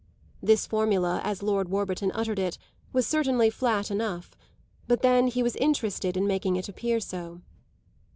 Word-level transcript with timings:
This 0.41 0.65
formula, 0.65 1.21
as 1.23 1.43
Lord 1.43 1.69
Warburton 1.69 2.11
uttered 2.15 2.39
it, 2.39 2.57
was 2.91 3.05
certainly 3.05 3.51
flat 3.51 3.91
enough; 3.91 4.35
but 4.87 5.03
then 5.03 5.27
he 5.27 5.43
was 5.43 5.55
interested 5.57 6.17
in 6.17 6.25
making 6.25 6.55
it 6.55 6.67
appear 6.67 6.99
so. 6.99 7.41